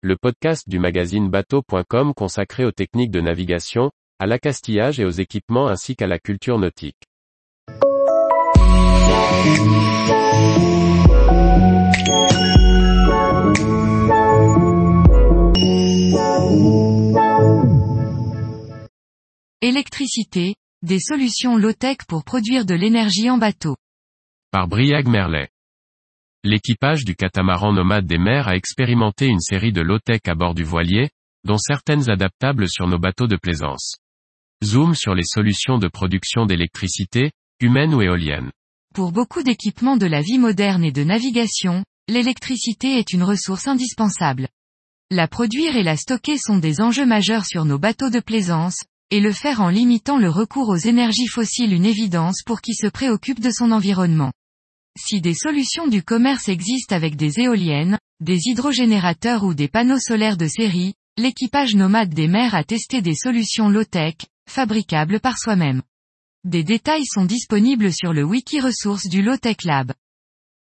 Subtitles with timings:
[0.00, 5.66] le podcast du magazine bateau.com consacré aux techniques de navigation, à l'accastillage et aux équipements
[5.66, 6.94] ainsi qu'à la culture nautique.
[19.60, 23.74] Électricité, des solutions low-tech pour produire de l'énergie en bateau.
[24.52, 25.48] Par Briag Merlet.
[26.44, 30.62] L'équipage du catamaran nomade des mers a expérimenté une série de low-tech à bord du
[30.62, 31.10] voilier,
[31.44, 33.96] dont certaines adaptables sur nos bateaux de plaisance.
[34.62, 38.52] Zoom sur les solutions de production d'électricité, humaine ou éolienne.
[38.94, 44.48] Pour beaucoup d'équipements de la vie moderne et de navigation, l'électricité est une ressource indispensable.
[45.10, 48.76] La produire et la stocker sont des enjeux majeurs sur nos bateaux de plaisance,
[49.10, 52.86] et le faire en limitant le recours aux énergies fossiles une évidence pour qui se
[52.86, 54.32] préoccupe de son environnement.
[55.00, 60.36] Si des solutions du commerce existent avec des éoliennes, des hydrogénérateurs ou des panneaux solaires
[60.36, 64.16] de série, l'équipage nomade des mers a testé des solutions low-tech,
[64.50, 65.82] fabricables par soi-même.
[66.42, 69.92] Des détails sont disponibles sur le wiki ressources du Low-Tech Lab.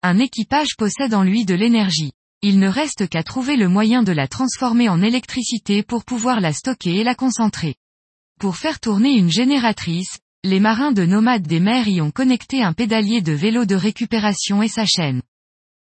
[0.02, 2.12] Un équipage possède en lui de l'énergie.
[2.42, 6.52] Il ne reste qu'à trouver le moyen de la transformer en électricité pour pouvoir la
[6.52, 7.76] stocker et la concentrer.
[8.40, 12.72] Pour faire tourner une génératrice, les marins de nomades des mers y ont connecté un
[12.72, 15.20] pédalier de vélo de récupération et sa chaîne.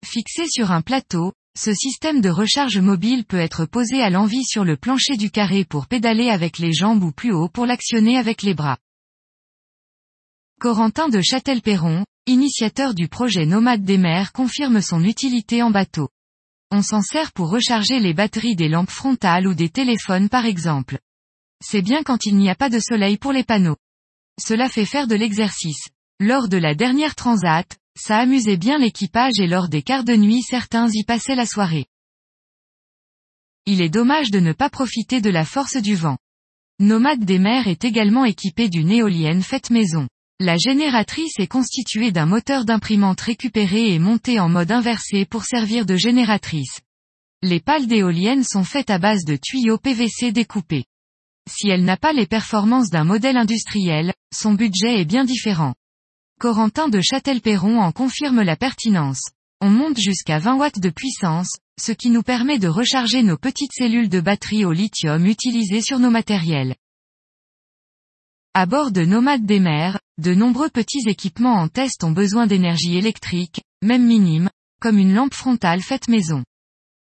[0.05, 4.63] Fixé sur un plateau, ce système de recharge mobile peut être posé à l'envie sur
[4.63, 8.43] le plancher du carré pour pédaler avec les jambes ou plus haut pour l'actionner avec
[8.43, 8.77] les bras.
[10.61, 16.07] Corentin de Châtel-Perron, initiateur du projet Nomade des mers confirme son utilité en bateau.
[16.71, 20.97] On s'en sert pour recharger les batteries des lampes frontales ou des téléphones par exemple.
[21.61, 23.75] C'est bien quand il n'y a pas de soleil pour les panneaux.
[24.39, 25.87] Cela fait faire de l'exercice.
[26.19, 30.41] Lors de la dernière transat, ça amusait bien l'équipage et lors des quarts de nuit
[30.41, 31.85] certains y passaient la soirée.
[33.65, 36.17] Il est dommage de ne pas profiter de la force du vent.
[36.79, 40.07] Nomade des mers est également équipé d'une éolienne faite maison.
[40.41, 45.85] La génératrice est constituée d'un moteur d'imprimante récupéré et monté en mode inversé pour servir
[45.85, 46.81] de génératrice.
[47.41, 50.83] Les pales d'éoliennes sont faites à base de tuyaux PVC découpés.
[51.49, 55.75] Si elle n'a pas les performances d'un modèle industriel, son budget est bien différent.
[56.39, 59.21] Corentin de Châtel-Perron en confirme la pertinence.
[59.61, 63.73] On monte jusqu'à 20 watts de puissance, ce qui nous permet de recharger nos petites
[63.73, 66.75] cellules de batterie au lithium utilisées sur nos matériels.
[68.53, 72.97] À bord de Nomade des mers, de nombreux petits équipements en test ont besoin d'énergie
[72.97, 74.49] électrique, même minime,
[74.81, 76.43] comme une lampe frontale faite maison.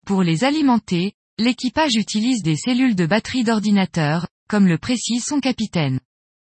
[0.06, 5.98] Pour les alimenter, l'équipage utilise des cellules de batterie d'ordinateur, comme le précise son capitaine.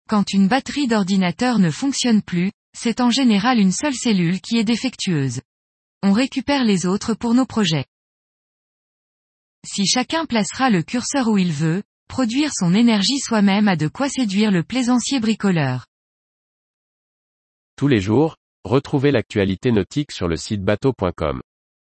[0.08, 4.64] Quand une batterie d'ordinateur ne fonctionne plus, c'est en général une seule cellule qui est
[4.64, 5.40] défectueuse.
[6.02, 7.86] On récupère les autres pour nos projets.
[9.66, 14.10] Si chacun placera le curseur où il veut, produire son énergie soi-même a de quoi
[14.10, 15.86] séduire le plaisancier bricoleur.
[17.76, 21.40] Tous les jours, retrouvez l'actualité nautique sur le site bateau.com.